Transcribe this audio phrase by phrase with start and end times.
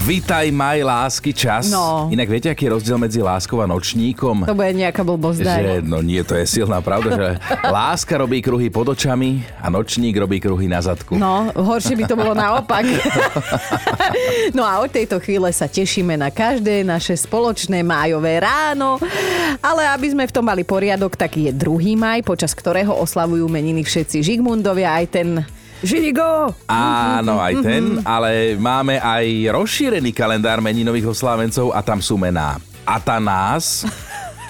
[0.00, 1.68] Vítaj, maj, lásky, čas.
[1.68, 2.08] No.
[2.08, 4.48] Inak viete, aký je rozdiel medzi láskou a nočníkom?
[4.48, 5.44] To bude nejaká blbosť.
[5.44, 7.26] Že, no nie, to je silná pravda, že
[7.68, 11.20] láska robí kruhy pod očami a nočník robí kruhy na zadku.
[11.20, 12.88] No, horšie by to bolo naopak.
[14.56, 18.96] no a od tejto chvíle sa tešíme na každé naše spoločné májové ráno.
[19.60, 21.92] Ale aby sme v tom mali poriadok, tak je 2.
[22.00, 25.28] maj, počas ktorého oslavujú meniny všetci Žigmundovia, aj ten
[25.80, 26.52] Žigo!
[26.68, 33.88] Áno, aj ten, ale máme aj rozšírený kalendár meninových oslávencov a tam sú mená Atanás,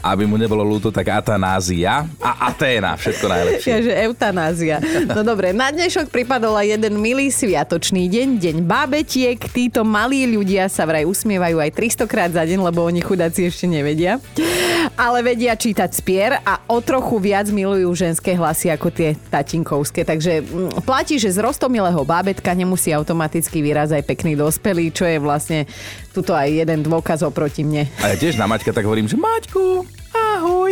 [0.01, 3.69] aby mu nebolo ľúto, tak Atanázia a Aténa, všetko najlepšie.
[3.71, 4.77] Ja, že eutanázia.
[5.13, 9.39] No dobre, na dnešok pripadol aj jeden milý sviatočný deň, deň bábetiek.
[9.53, 13.69] Títo malí ľudia sa vraj usmievajú aj 300 krát za deň, lebo oni chudáci ešte
[13.69, 14.19] nevedia.
[15.01, 20.05] Ale vedia čítať spier a o trochu viac milujú ženské hlasy ako tie tatinkovské.
[20.05, 25.17] Takže mm, platí, že z rostomilého bábetka nemusí automaticky vyrazť aj pekný dospelý, čo je
[25.17, 25.65] vlastne
[26.13, 27.89] tuto aj jeden dôkaz oproti mne.
[28.05, 29.89] A ja tiež na Maťka tak hovorím, že Maťku,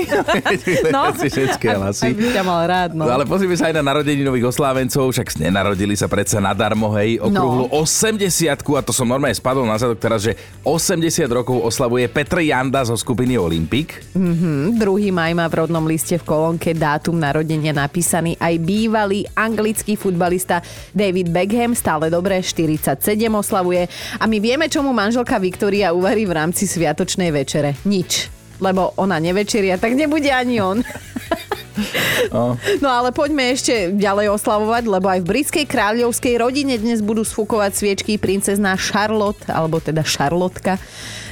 [0.06, 0.56] ahoj.
[0.94, 2.14] No, ženské hlasy.
[2.14, 3.04] Aby ťa mal rád, no.
[3.04, 7.66] No ale pozrime sa aj na narodeninových oslávencov, však nenarodili sa predsa nadarmo, hej, okrúhlu
[7.68, 7.84] No.
[7.84, 12.84] 80 a to som normálne spadol na zadok teraz, že 80 rokov oslavuje Petr Janda
[12.86, 13.98] zo skupiny Olympic.
[14.14, 14.76] 2.
[15.10, 20.62] maj má v rodnom liste v kolónke dátum narodenia napísaný aj bývalý anglický futbalista
[20.94, 22.94] David Beckham, stále dobré, 47
[23.32, 23.88] oslavuje.
[24.18, 27.74] A my vieme, čo mu manželka Viktória uvarí v rámci sviatočnej večere.
[27.84, 28.37] Nič.
[28.58, 30.82] Lebo ona nevečeria, tak nebude ani on.
[32.82, 37.72] No ale poďme ešte ďalej oslavovať, lebo aj v britskej kráľovskej rodine dnes budú sfúkovať
[37.78, 40.82] sviečky princezná Charlotte, alebo teda Charlotka.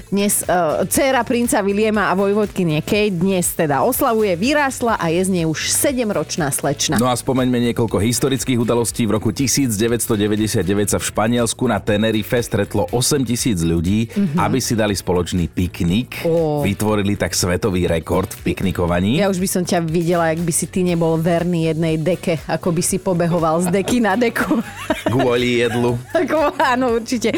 [0.06, 5.30] Dnes uh, dcéra princa Williama a vojvodkynie Kate dnes teda oslavuje, vyrástla a je z
[5.34, 6.94] nej už 7-ročná slečna.
[6.94, 9.02] No a spomeňme niekoľko historických udalostí.
[9.02, 10.62] V roku 1999
[10.94, 14.06] sa v Španielsku na Tenerife stretlo 8 tisíc ľudí,
[14.38, 16.22] aby si dali spoločný piknik.
[16.22, 16.62] Ó.
[16.62, 19.18] Vytvorili tak svetový rekord v piknikovaní.
[19.18, 22.70] Ja už by som ťa videla, ak by si ty nebol verný jednej deke, ako
[22.70, 24.62] by si pobehoval z deky na deku.
[25.10, 25.98] Kvôli jedlu.
[26.26, 27.34] Ako, áno, určite.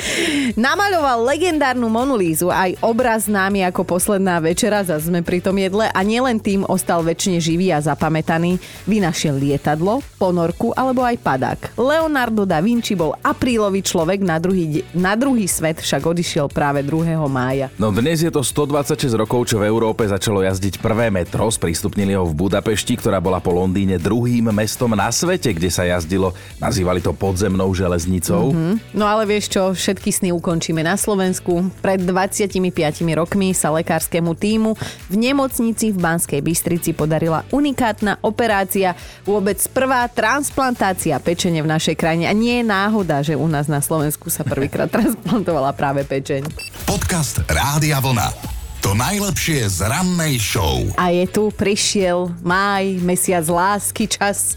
[0.56, 6.00] Namaľoval legendárnu Monulízu, aj obraz známy ako posledná večera, zase sme pri tom jedle a
[6.02, 8.58] nielen tým ostal väčšine živý a zapamätaný.
[8.90, 11.60] Vynašiel lietadlo, ponorku alebo aj padák.
[11.78, 17.14] Leonardo da Vinci bol aprílový človek, na druhý, na druhý svet však odišiel práve 2.
[17.30, 17.70] mája.
[17.78, 21.46] No dnes je to 126 rokov, čo v Európe začalo jazdiť prvé metro.
[21.46, 26.34] Sprístupnili ho v Budapešti, ktorá bola po Londýne druhým mestom na svete, kde sa jazdilo.
[26.58, 28.50] Nazývali to podzemnou železnicou.
[28.90, 31.70] No ale vieš čo, všetky sny ukončíme na Slovensku.
[31.84, 32.02] Pred
[32.48, 34.74] 25 rokmi sa lekárskému týmu
[35.12, 42.26] v nemocnici v Banskej Bystrici podarila unikátna operácia, vôbec prvá transplantácia pečene v našej krajine.
[42.26, 46.48] A nie je náhoda, že u nás na Slovensku sa prvýkrát transplantovala práve pečeň.
[46.88, 48.57] Podcast Rádia Vlna.
[48.78, 50.86] To najlepšie z rannej show.
[50.94, 54.54] A je tu, prišiel máj, mesiac lásky, čas.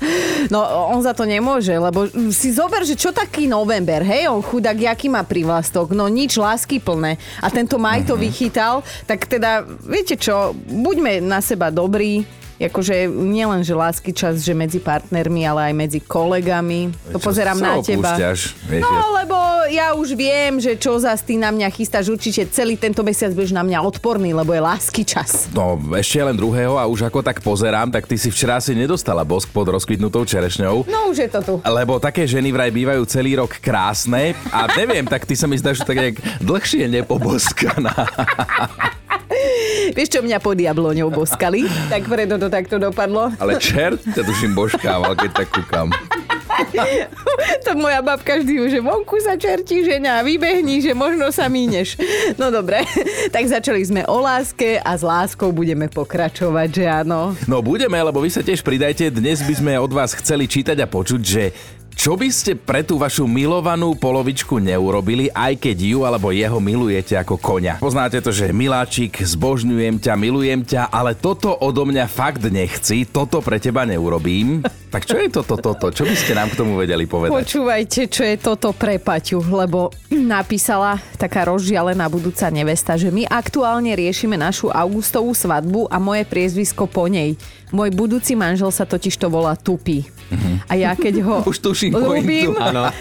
[0.53, 0.61] No
[0.93, 5.09] on za to nemôže, lebo si zober, že čo taký november, hej, on chudák, jaký
[5.09, 7.17] má privlastok, no nič lásky plné.
[7.41, 12.21] A tento maj to vychytal, tak teda, viete čo, buďme na seba dobrí,
[12.67, 16.93] akože nielen, že lásky čas, že medzi partnermi, ale aj medzi kolegami.
[17.09, 18.13] To Čo pozerám na teba.
[18.13, 18.39] opúšťaš,
[18.69, 19.37] vieš, No, lebo
[19.71, 23.55] ja už viem, že čo zas ty na mňa chystáš, určite celý tento mesiac budeš
[23.55, 25.47] na mňa odporný, lebo je lásky čas.
[25.55, 29.23] No, ešte len druhého a už ako tak pozerám, tak ty si včera si nedostala
[29.23, 30.85] bosk pod rozkvitnutou čerešňou.
[30.91, 31.53] No už je to tu.
[31.63, 35.81] Lebo také ženy vraj bývajú celý rok krásne a neviem, tak ty sa mi zdáš
[35.81, 37.95] tak nejak dlhšie nepoboskaná.
[39.91, 41.67] Vieš, čo mňa pod jabloňou boskali?
[41.91, 43.33] Tak preto to takto dopadlo.
[43.37, 45.89] Ale čert ťa tuším božkával, keď tak kúkam.
[47.65, 51.97] to moja babka vždy, že vonku sa čertí žena, vybehni, že možno sa míneš.
[52.37, 52.85] No dobre,
[53.33, 57.33] tak začali sme o láske a s láskou budeme pokračovať, že áno.
[57.49, 59.09] No budeme, lebo vy sa tiež pridajte.
[59.11, 61.43] Dnes by sme od vás chceli čítať a počuť, že
[62.01, 67.13] čo by ste pre tú vašu milovanú polovičku neurobili, aj keď ju alebo jeho milujete
[67.13, 67.77] ako koňa.
[67.77, 73.37] Poznáte to, že miláčik, zbožňujem ťa, milujem ťa, ale toto odo mňa fakt nechci, toto
[73.45, 74.65] pre teba neurobím.
[74.91, 75.87] Tak čo je toto, toto?
[75.87, 77.31] Čo by ste nám k tomu vedeli povedať?
[77.31, 83.95] Počúvajte, čo je toto pre Paťu, lebo napísala taká rozžialená budúca nevesta, že my aktuálne
[83.95, 87.39] riešime našu augustovú svadbu a moje priezvisko po nej.
[87.71, 90.03] Môj budúci manžel sa totiž to volá Tupy.
[90.67, 92.59] A ja keď ho Už tuším ľúbim, pointu.
[92.59, 92.91] Áno.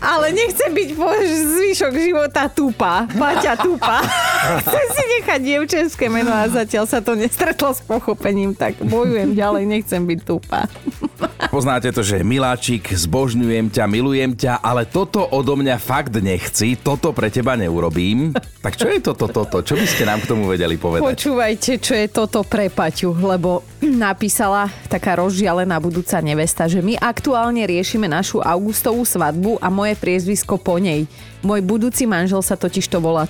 [0.00, 3.04] ale nechcem byť po zvyšok života tupa.
[3.06, 4.00] Paťa tupa.
[4.66, 9.62] Chcem si nechať dievčenské meno a zatiaľ sa to nestretlo s pochopením, tak bojujem ďalej,
[9.66, 10.66] nechcem byť tupa.
[11.54, 17.12] Poznáte to, že miláčik, zbožňujem ťa, milujem ťa, ale toto odo mňa fakt nechci, toto
[17.12, 18.32] pre teba neurobím.
[18.62, 19.60] Tak čo je toto, toto?
[19.60, 21.02] Čo by ste nám k tomu vedeli povedať?
[21.02, 23.62] Počúvajte, čo je toto pre Paťu, lebo
[24.06, 30.56] napísala taká rozžialená budúca nevesta, že my aktuálne riešime našu augustovú svadbu a moje priezvisko
[30.58, 31.04] po nej.
[31.42, 33.26] Môj budúci manžel sa totiž to volá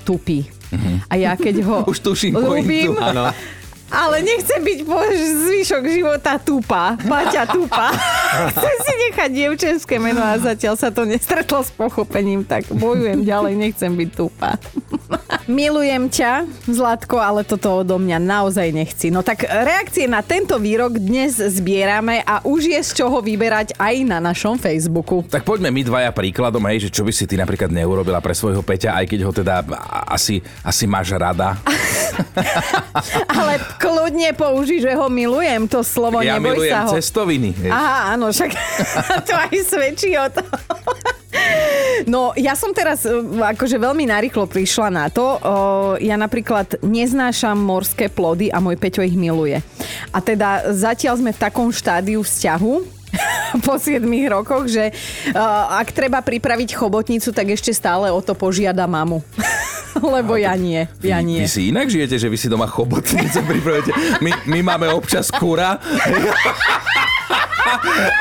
[1.08, 2.96] A ja keď ho Už tuším ľúbim.
[3.92, 6.96] ale nechcem byť po zvyšok života tupa.
[6.96, 7.92] Paťa tupa.
[8.56, 13.52] Chcem si nechať dievčenské meno a zatiaľ sa to nestretlo s pochopením, tak bojujem ďalej,
[13.52, 14.56] nechcem byť tupa.
[15.52, 19.12] Milujem ťa, Zlatko, ale toto odo mňa naozaj nechci.
[19.12, 23.94] No tak reakcie na tento výrok dnes zbierame a už je z čoho vyberať aj
[24.08, 25.20] na našom Facebooku.
[25.28, 28.64] Tak poďme my dvaja príkladom, hej, že čo by si ty napríklad neurobila pre svojho
[28.64, 29.54] Peťa, aj keď ho teda
[30.08, 31.60] asi, asi máš rada.
[33.36, 36.92] Ale kľudne použij, že ho milujem, to slovo ja neboj milujem sa ho.
[36.96, 37.50] cestoviny.
[37.56, 37.70] hej.
[37.70, 38.50] Aha, áno, však
[39.28, 40.48] to aj svedčí o tom.
[42.06, 45.38] No, ja som teraz e, akože veľmi narýchlo prišla na to.
[46.02, 49.62] Ja napríklad neznášam morské plody a môj Peťo ich miluje.
[50.12, 53.02] A teda zatiaľ sme v takom štádiu vzťahu,
[53.66, 58.88] po 7 rokoch, že uh, ak treba pripraviť chobotnicu, tak ešte stále o to požiada
[58.88, 59.20] mamu.
[60.16, 61.40] Lebo ja nie, ja vy, nie.
[61.44, 63.92] vy si inak žijete, že vy si doma chobotnice pripravujete.
[64.24, 65.76] My, my máme občas kura,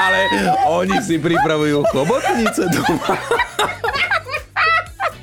[0.05, 0.19] ale
[0.67, 3.15] oni si pripravujú chobotnice doma.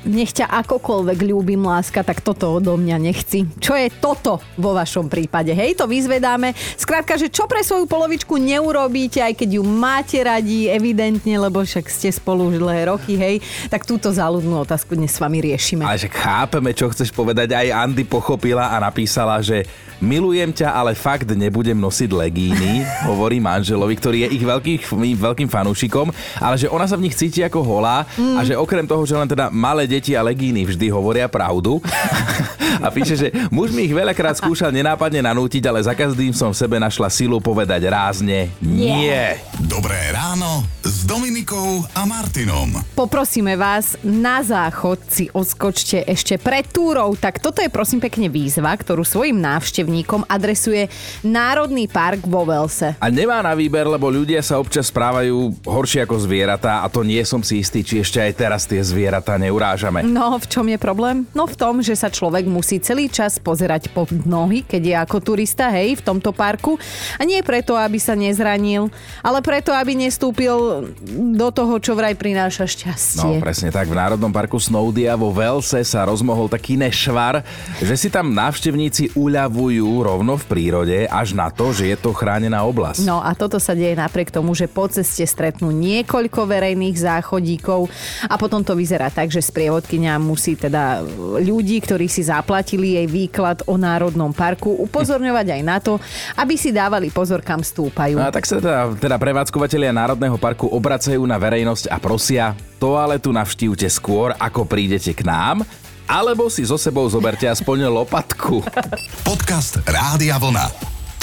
[0.09, 3.45] Nech ťa akokoľvek ľúbim, láska, tak toto odo mňa nechci.
[3.61, 5.53] Čo je toto vo vašom prípade?
[5.53, 6.57] Hej, to vyzvedáme.
[6.73, 11.85] Skrátka, že čo pre svoju polovičku neurobíte, aj keď ju máte radi, evidentne, lebo však
[11.85, 13.37] ste spolu už dlhé roky, hej,
[13.69, 15.85] tak túto záľudnú otázku dnes s vami riešime.
[15.85, 17.53] Ale však chápeme, čo chceš povedať.
[17.53, 19.69] Aj Andy pochopila a napísala, že
[19.99, 24.73] milujem ťa, ale fakt nebudem nosiť legíny, hovorí manželovi, ktorý je ich veľký,
[25.19, 26.07] veľkým fanúšikom,
[26.39, 29.27] ale že ona sa v nich cíti ako holá a že okrem toho, že len
[29.27, 31.79] teda malé deti a legíny vždy hovoria pravdu.
[32.79, 36.59] A píše, že muž mi ich veľakrát skúšal nenápadne nanútiť, ale za každým som v
[36.63, 39.35] sebe našla silu povedať rázne nie.
[39.67, 42.79] Dobré ráno s Dominikou a Martinom.
[42.95, 47.19] Poprosíme vás, na záchod si odskočte ešte pred túrou.
[47.19, 50.87] Tak toto je prosím pekne výzva, ktorú svojim návštevníkom adresuje
[51.25, 52.95] Národný park vo Velse.
[53.01, 57.19] A nemá na výber, lebo ľudia sa občas správajú horšie ako zvieratá a to nie
[57.27, 59.88] som si istý, či ešte aj teraz tie zvieratá neurážame.
[60.05, 61.25] No, v čom je problém?
[61.31, 65.17] No v tom, že sa človek musí celý čas pozerať pod nohy, keď je ako
[65.19, 66.77] turista, hej, v tomto parku.
[67.15, 68.87] A nie preto, aby sa nezranil,
[69.19, 70.89] ale preto, aby nestúpil
[71.33, 73.39] do toho, čo vraj prináša No, šťastie.
[73.39, 73.87] presne tak.
[73.87, 77.41] V Národnom parku Snowdia vo Velse sa rozmohol taký nešvar,
[77.79, 82.61] že si tam návštevníci uľavujú rovno v prírode, až na to, že je to chránená
[82.61, 83.03] oblasť.
[83.03, 87.87] No a toto sa deje napriek tomu, že po ceste stretnú niekoľko verejných záchodíkov
[88.25, 89.39] a potom to vyzerá tak, že
[89.79, 90.99] sprievodkynia musí teda
[91.39, 95.95] ľudí, ktorí si zaplatili jej výklad o Národnom parku, upozorňovať aj na to,
[96.35, 98.19] aby si dávali pozor, kam stúpajú.
[98.19, 102.45] No A tak sa teda, teda prevádzkovateľia Národného parku obracajú na verejnosť a prosia,
[102.75, 105.63] toaletu navštívte skôr, ako prídete k nám,
[106.03, 108.59] alebo si so sebou zoberte aspoň lopatku.
[109.27, 110.67] Podcast Rádia Vlna.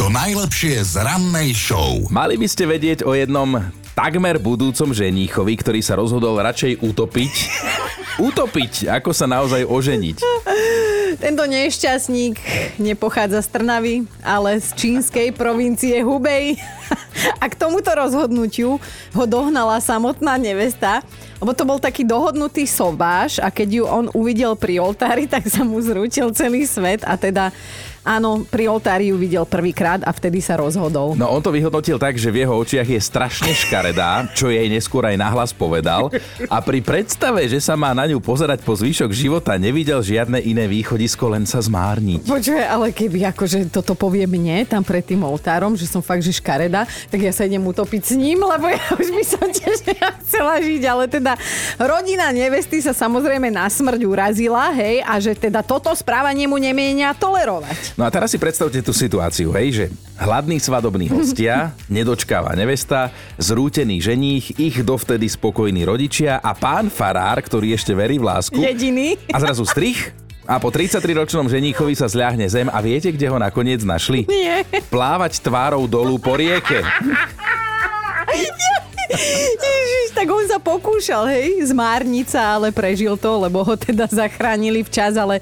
[0.00, 2.08] To najlepšie z rannej show.
[2.08, 3.60] Mali by ste vedieť o jednom
[3.96, 7.34] takmer budúcom ženíchovi, ktorý sa rozhodol radšej utopiť.
[8.20, 10.20] Utopiť, ako sa naozaj oženiť.
[11.16, 12.36] Tento nešťastník
[12.76, 16.60] nepochádza z Trnavy, ale z čínskej provincie Hubei.
[17.42, 18.76] A k tomuto rozhodnutiu
[19.16, 21.00] ho dohnala samotná nevesta,
[21.40, 25.64] lebo to bol taký dohodnutý sobáš a keď ju on uvidel pri oltári, tak sa
[25.64, 27.48] mu zrútil celý svet a teda
[28.06, 31.18] áno, pri oltári ju videl prvýkrát a vtedy sa rozhodol.
[31.18, 35.10] No on to vyhodnotil tak, že v jeho očiach je strašne škaredá, čo jej neskôr
[35.10, 36.14] aj nahlas povedal.
[36.46, 40.70] A pri predstave, že sa má na ňu pozerať po zvyšok života, nevidel žiadne iné
[40.70, 42.22] východisko, len sa zmárniť.
[42.22, 46.30] Počuje, ale keby akože toto povie mne tam pred tým oltárom, že som fakt, že
[46.30, 49.82] škareda, tak ja sa idem utopiť s ním, lebo ja už by som tiež
[50.22, 51.34] chcela žiť, ale teda
[51.80, 57.16] rodina nevesty sa samozrejme na smrť urazila, hej, a že teda toto správanie mu nemienia
[57.16, 57.95] tolerovať.
[57.96, 59.84] No a teraz si predstavte tú situáciu, hej, že
[60.20, 63.08] hladní svadobní hostia, nedočkáva nevesta,
[63.40, 68.60] zrútený ženích, ich dovtedy spokojní rodičia a pán farár, ktorý ešte verí v lásku.
[68.60, 69.16] Jediný.
[69.32, 70.12] A zrazu strich
[70.44, 74.28] a po 33-ročnom ženíchovi sa zľahne zem a viete, kde ho nakoniec našli?
[74.28, 74.62] Nie.
[74.92, 76.84] Plávať tvárou dolu po rieke.
[79.08, 84.84] Ježiš, tak on sa pokúšal, hej, zmárniť sa, ale prežil to, lebo ho teda zachránili
[84.84, 85.40] včas, ale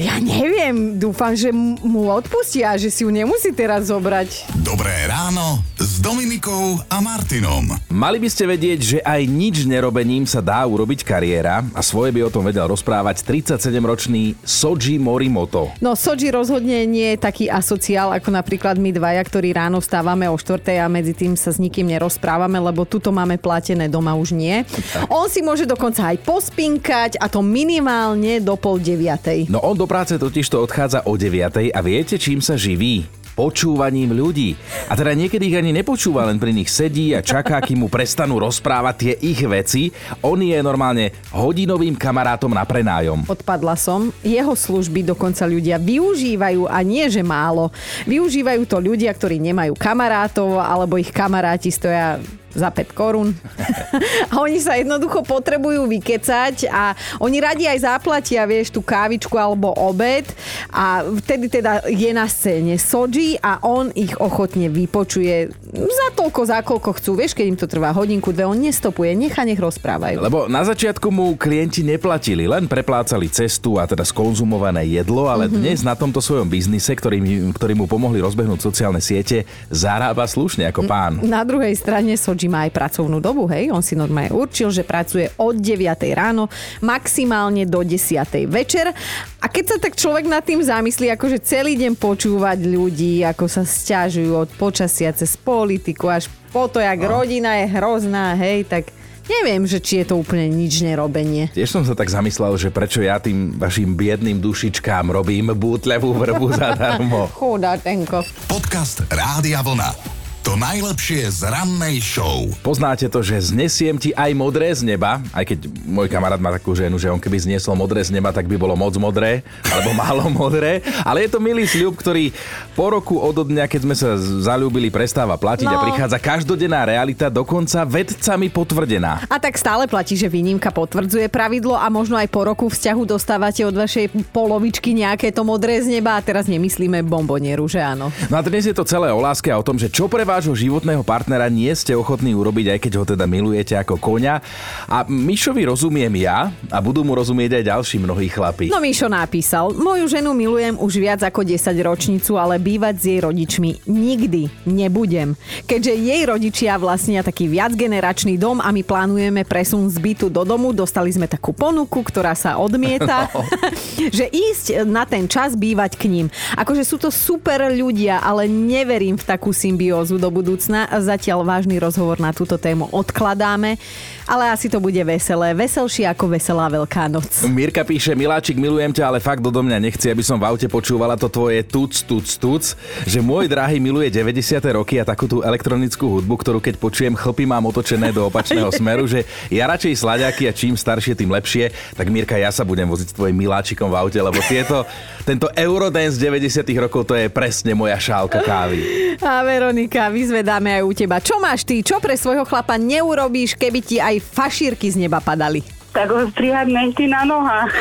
[0.00, 4.48] Ja neviem, dúfam, že mu odpustia, že si ju nemusí teraz zobrať.
[4.64, 7.68] Dobré ráno s Dominikou a Martinom.
[7.92, 12.24] Mali by ste vedieť, že aj nič nerobením sa dá urobiť kariéra a svoje by
[12.24, 15.68] o tom vedel rozprávať 37-ročný Soji Morimoto.
[15.84, 20.36] No Soji rozhodne nie je taký asociál ako napríklad my dvaja, ktorí ráno vstávame o
[20.40, 20.80] 4.
[20.80, 24.64] a medzi tým sa s nikým nerozprávame, lebo tuto máme platené, doma už nie.
[25.12, 29.52] On si môže dokonca aj pospinkať a to minimálne do pol deviatej.
[29.52, 33.10] No on do práce totiž to odchádza o 9 a viete, čím sa živí?
[33.34, 34.54] Počúvaním ľudí.
[34.86, 38.38] A teda niekedy ich ani nepočúva, len pri nich sedí a čaká, kým mu prestanú
[38.38, 39.90] rozprávať tie ich veci.
[40.22, 43.26] On je normálne hodinovým kamarátom na prenájom.
[43.26, 44.14] Odpadla som.
[44.22, 47.74] Jeho služby dokonca ľudia využívajú a nie, že málo.
[48.06, 52.22] Využívajú to ľudia, ktorí nemajú kamarátov alebo ich kamaráti stoja
[52.54, 53.34] za 5 korún.
[54.32, 59.70] a oni sa jednoducho potrebujú vykecať a oni radi aj zaplatia, vieš, tú kávičku alebo
[59.78, 60.26] obed
[60.74, 66.58] a vtedy teda je na scéne Soji a on ich ochotne vypočuje za toľko, za
[66.66, 67.10] koľko chcú.
[67.14, 70.18] Vieš, keď im to trvá hodinku, dve, on nestopuje, nechá nech rozprávajú.
[70.18, 75.60] Lebo na začiatku mu klienti neplatili, len preplácali cestu a teda skonzumované jedlo, ale mm-hmm.
[75.62, 77.22] dnes na tomto svojom biznise, ktorý,
[77.54, 81.22] ktorý mu pomohli rozbehnúť sociálne siete, zarába slušne ako pán.
[81.22, 83.74] Na druhej strane Soji má aj pracovnú dobu, hej.
[83.74, 86.46] On si normálne určil, že pracuje od 9 ráno
[86.80, 88.94] maximálne do 10 večer.
[89.42, 93.66] A keď sa tak človek nad tým zamyslí, akože celý deň počúvať ľudí, ako sa
[93.66, 97.20] stiažujú od počasia cez politiku až po to, jak no.
[97.20, 98.90] rodina je hrozná, hej, tak
[99.30, 101.48] neviem, že či je to úplne nič nerobenie.
[101.54, 106.46] Tiež som sa tak zamyslel, že prečo ja tým vašim biedným dušičkám robím bútlevú vrbu
[106.50, 107.30] zadarmo.
[107.38, 108.26] Chudatenko.
[108.50, 110.19] Podcast Rádia Vlna.
[110.40, 112.48] To najlepšie z rannej show.
[112.64, 116.72] Poznáte to, že znesiem ti aj modré z neba, aj keď môj kamarát má takú
[116.72, 120.32] ženu, že on keby zniesol modré z neba, tak by bolo moc modré, alebo málo
[120.32, 120.80] modré.
[121.04, 122.32] Ale je to milý sľub, ktorý
[122.72, 125.76] po roku od dňa, keď sme sa zalúbili, prestáva platiť no.
[125.76, 129.28] a prichádza každodenná realita, dokonca vedcami potvrdená.
[129.28, 133.60] A tak stále platí, že výnimka potvrdzuje pravidlo a možno aj po roku vzťahu dostávate
[133.60, 138.08] od vašej polovičky nejaké to modré z neba a teraz nemyslíme bombonieru, že áno.
[138.32, 140.54] No a dnes je to celé o láske a o tom, že čo pre vášho
[140.54, 144.38] životného partnera nie ste ochotní urobiť, aj keď ho teda milujete ako koňa.
[144.86, 148.70] A Mišovi rozumiem ja a budú mu rozumieť aj ďalší mnohí chlapi.
[148.70, 153.18] No Mišo napísal, moju ženu milujem už viac ako 10 ročnicu, ale bývať s jej
[153.18, 155.34] rodičmi nikdy nebudem.
[155.66, 160.70] Keďže jej rodičia vlastnia taký viacgeneračný dom a my plánujeme presun z bytu do domu,
[160.70, 163.42] dostali sme takú ponuku, ktorá sa odmieta, no.
[164.16, 166.26] že ísť na ten čas bývať k ním.
[166.54, 170.84] Akože sú to super ľudia, ale neverím v takú symbiózu do budúcna.
[171.00, 173.80] Zatiaľ vážny rozhovor na túto tému odkladáme,
[174.30, 175.50] ale asi to bude veselé.
[175.58, 177.42] Veselšie ako veselá Veľká noc.
[177.50, 181.18] Mirka píše, Miláčik, milujem ťa, ale fakt do mňa nechci, aby som v aute počúvala
[181.18, 184.62] to tvoje tuc, tuc, tuc, že môj drahý miluje 90.
[184.70, 189.10] roky a takú tú elektronickú hudbu, ktorú keď počujem, chlpy mám otočené do opačného smeru,
[189.10, 191.74] že ja radšej slaďaky a čím staršie, tým lepšie.
[191.98, 194.86] Tak Mirka, ja sa budem voziť s tvojim Miláčikom v aute, lebo tieto,
[195.26, 196.62] tento Eurodance 90.
[196.78, 198.78] rokov, to je presne moja šálka kávy.
[199.18, 201.18] A Veronika, vyzvedáme aj u teba.
[201.18, 201.82] Čo máš ty?
[201.82, 205.64] Čo pre svojho chlapa neurobíš, keby ti aj fašírky z neba padali?
[205.90, 207.72] Tak ho strihať nechty na nohách.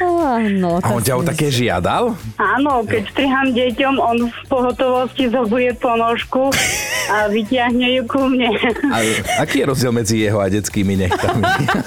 [0.00, 2.16] Áno, A on ťa o také žiadal?
[2.40, 6.48] Áno, keď striham deťom, on v pohotovosti zobuje ponožku
[7.10, 8.54] a vyťahne ju ku mne.
[8.86, 9.02] A
[9.42, 11.42] aký je rozdiel medzi jeho a detskými nechtami?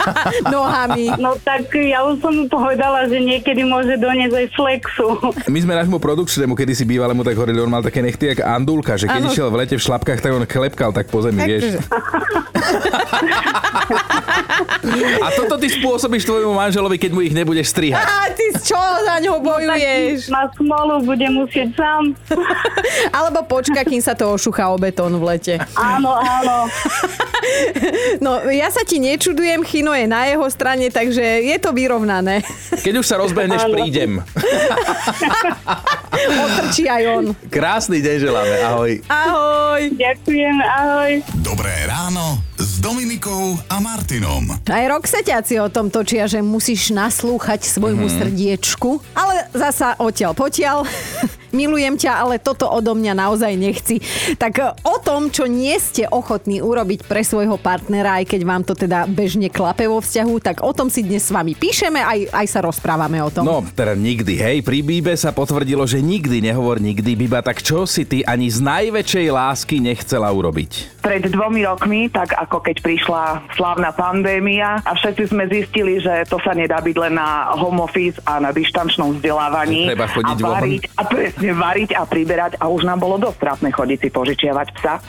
[0.54, 1.16] Nohami.
[1.16, 5.08] No tak ja už som mu povedala, že niekedy môže doniesť aj flexu.
[5.48, 9.00] My sme nášmu produkčnému, kedy si bývalému tak hovorili, on mal také nechty jak Andulka,
[9.00, 9.32] že keď Áno.
[9.32, 11.80] išiel v lete v šlapkách, tak on klepkal tak po zemi, vieš.
[15.24, 18.04] A toto ty spôsobíš tvojmu manželovi, keď mu ich nebudeš strihať.
[18.36, 20.30] Ty čo za ňou bojuješ?
[20.30, 22.14] Na smolu bude musieť sám.
[23.18, 25.56] Alebo počka, kým sa to ošuchá o betón v lete.
[25.74, 26.68] Áno, áno.
[28.24, 32.40] No, ja sa ti nečudujem, Chino je na jeho strane, takže je to vyrovnané.
[32.72, 33.76] Keď už sa rozbehneš, Áno.
[33.76, 34.24] prídem.
[36.48, 37.26] Otrčí aj on.
[37.52, 38.92] Krásny deň želáme, ahoj.
[39.12, 39.82] Ahoj.
[39.92, 41.12] Ďakujem, ahoj.
[41.44, 44.56] Dobré ráno s Dominikou a Martinom.
[44.72, 48.20] Aj roxeťáci o tom točia, že musíš naslúchať svojmu mm-hmm.
[48.24, 50.88] srdiečku, ale zasa odtiaľ potiaľ.
[51.54, 54.02] milujem ťa, ale toto odo mňa naozaj nechci.
[54.36, 58.64] Tak e, o tom, čo nie ste ochotní urobiť pre svojho partnera, aj keď vám
[58.66, 62.20] to teda bežne klape vo vzťahu, tak o tom si dnes s vami píšeme, aj,
[62.34, 63.46] aj sa rozprávame o tom.
[63.46, 64.58] No, teda nikdy, hej.
[64.66, 67.46] Pri Bíbe sa potvrdilo, že nikdy nehovor nikdy, Biba.
[67.46, 71.04] Tak čo si ty ani z najväčšej lásky nechcela urobiť?
[71.06, 76.42] Pred dvomi rokmi, tak ako keď prišla slávna pandémia a všetci sme zistili, že to
[76.42, 79.92] sa nedá byť len na home office a na dištančnom vzdelávaní.
[79.92, 81.02] Treba chodiť a variť, a
[81.44, 85.04] presne variť a priberať a už nám bolo dosť trápne chodiť si požičiavať psa.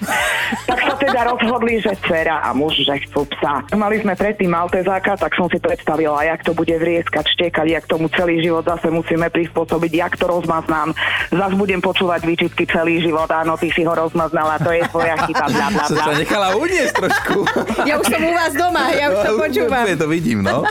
[0.66, 3.64] Tak sa teda rozhodli, že dcera a muž, že chcú psa.
[3.74, 8.08] Mali sme predtým Maltezáka, tak som si predstavila, jak to bude vrieskať, štekať, jak tomu
[8.12, 10.92] celý život zase musíme prispôsobiť, jak to rozmaznám.
[11.30, 15.46] Zas budem počúvať výčitky celý život, áno, ty si ho rozmaznala, to je tvoja chyba,
[15.50, 16.06] bla, bla, Som bla.
[16.08, 17.38] sa nechala uniesť trošku.
[17.84, 19.84] Ja už som u vás doma, ja už to počúvam.
[19.84, 20.64] Úplne to vidím, no.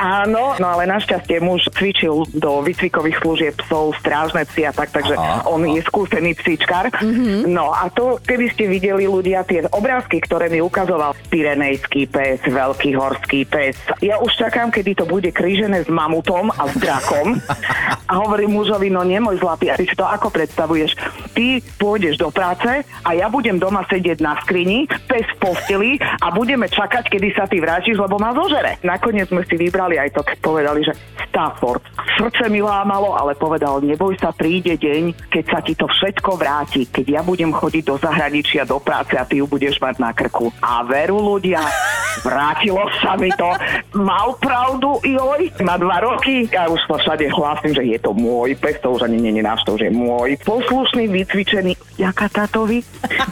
[0.00, 5.12] Áno, no ale našťastie muž cvičil do výcvikových služieb psov, strážne psy a tak, takže
[5.12, 6.88] Aha, on je skúsený psíčkar.
[7.04, 7.52] Mhm.
[7.52, 12.96] No a to, keby ste videli ľudia tie obrázky, ktoré mi ukazoval Pirenejský pes, Veľký
[12.96, 13.76] horský pes.
[14.02, 17.36] Ja už čakám, kedy to bude krížené s mamutom a s drakom.
[18.10, 20.98] A hovorím mužovi, no nemoj zlatý, a ty si to ako predstavuješ?
[21.30, 26.28] Ty pôjdeš do práce a ja budem doma sedieť na skrini, pes v posteli a
[26.34, 28.82] budeme čakať, kedy sa ty vrátiš, lebo ma zožere.
[28.82, 30.94] Nakoniec sme si vybrali aj to, keď povedali, že
[31.30, 31.86] Stafford.
[32.18, 36.84] Srdce mi lámalo, ale povedal, neboj sa, príde deň, keď sa ti to všetko vráti,
[36.90, 40.50] keď ja budem chodiť do zahraničia, do práce a ty ju budeš mať na krku.
[40.60, 41.62] A veru ľudia,
[42.26, 43.48] vrátilo sa mi to.
[43.94, 46.50] Mal pravdu, joj, má dva roky.
[46.50, 49.42] Ja už to všade hlásim, že je to môj pes, to už ani nie je
[49.46, 50.34] náš, to už je môj.
[50.42, 51.72] Poslušný, vycvičený.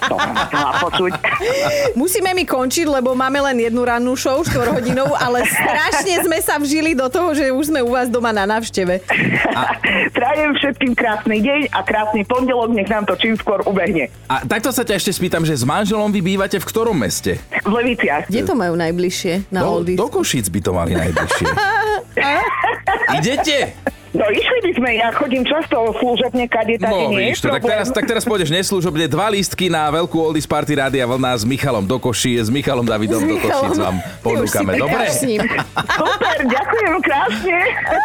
[0.09, 1.13] To som chcela počuť.
[1.97, 6.61] Musíme mi končiť, lebo máme len jednu rannú show, 4 hodinovú, ale strašne sme sa
[6.61, 9.01] vžili do toho, že už sme u vás doma na návšteve.
[10.13, 14.13] Prajem všetkým krásny deň a krásny pondelok, nech nám to čím skôr ubehne.
[14.29, 17.41] A takto sa ťa ešte spýtam, že s manželom vy bývate v ktorom meste?
[17.65, 18.29] V Leviciach.
[18.29, 21.47] Kde to majú najbližšie na Do, do Košíc by to mali najbližšie.
[23.19, 23.98] Idete?
[24.17, 27.65] No išli by sme, ja chodím často služobne, kade tady No nie je to, tak
[27.65, 31.85] teraz, tak teraz pôjdeš neslužobne dva lístky na veľkú Oldies Party Rádia Vlna s Michalom
[31.85, 34.81] do Koší, s Michalom Davidom do Košíc vám ponúkame.
[34.81, 35.05] Dobre?
[35.13, 35.25] s.
[35.93, 37.59] Super, ďakujem krásne.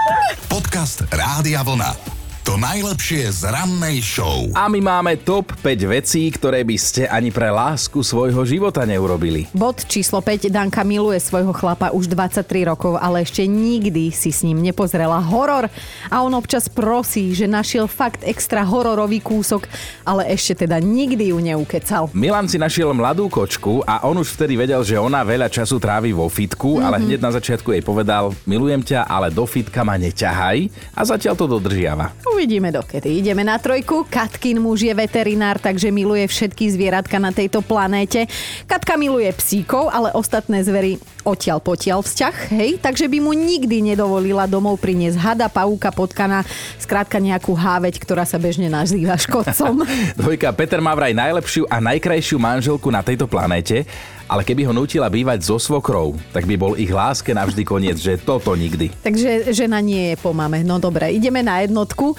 [0.54, 2.23] Podcast Rádia Vlna.
[2.44, 4.52] To najlepšie z rannej show.
[4.52, 9.48] A my máme top 5 vecí, ktoré by ste ani pre lásku svojho života neurobili.
[9.56, 10.52] Bod číslo 5.
[10.52, 15.72] Danka miluje svojho chlapa už 23 rokov, ale ešte nikdy si s ním nepozrela horor.
[16.12, 19.64] A on občas prosí, že našiel fakt extra hororový kúsok,
[20.04, 22.12] ale ešte teda nikdy ju neukecal.
[22.12, 26.12] Milan si našiel mladú kočku a on už vtedy vedel, že ona veľa času trávi
[26.12, 26.88] vo fitku, mm-hmm.
[26.92, 31.40] ale hneď na začiatku jej povedal, milujem ťa, ale do fitka ma neťahaj a zatiaľ
[31.40, 32.12] to dodržiava.
[32.44, 33.24] Uvidíme dokedy.
[33.24, 34.04] Ideme na trojku.
[34.04, 38.28] Katkin muž je veterinár, takže miluje všetky zvieratka na tejto planéte.
[38.68, 42.84] Katka miluje psíkov, ale ostatné zvery odtiaľ potiaľ vzťah, hej?
[42.84, 46.44] Takže by mu nikdy nedovolila domov priniesť hada, pavúka, potkana,
[46.84, 49.88] skrátka nejakú háveť, ktorá sa bežne nazýva škodcom.
[50.20, 53.88] Dvojka, Peter má vraj najlepšiu a najkrajšiu manželku na tejto planéte,
[54.34, 58.18] ale keby ho nutila bývať so svokrou, tak by bol ich láske navždy koniec, že
[58.18, 58.90] toto nikdy.
[59.06, 60.66] Takže žena nie je po mame.
[60.66, 62.18] No dobre, ideme na jednotku.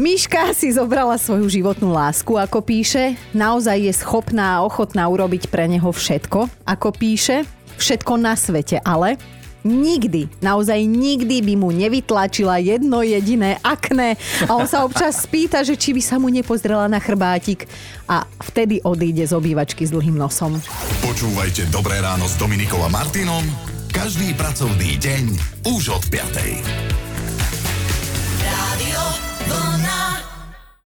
[0.00, 3.20] Miška si zobrala svoju životnú lásku, ako píše.
[3.36, 7.44] Naozaj je schopná a ochotná urobiť pre neho všetko, ako píše.
[7.76, 9.20] Všetko na svete, ale
[9.66, 14.14] nikdy, naozaj nikdy by mu nevytlačila jedno jediné akné
[14.46, 17.66] a on sa občas spýta, že či by sa mu nepozrela na chrbátik
[18.06, 20.56] a vtedy odíde z obývačky s dlhým nosom.
[21.02, 23.42] Počúvajte Dobré ráno s Dominikom a Martinom
[23.96, 25.24] každý pracovný deň
[25.72, 27.05] už od 5.